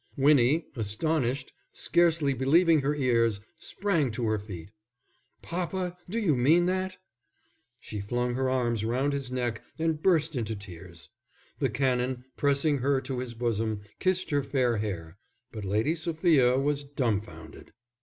[0.17, 4.71] Winnie, astonished, scarcely believing her ears, sprang to her feet.
[5.43, 6.97] "Papa, do you mean that?"
[7.79, 11.11] She flung her arms round his neck and burst into tears.
[11.59, 15.19] The Canon, pressing her to his bosom, kissed her fair hair.
[15.51, 17.71] But Lady Sophia was dumfounded.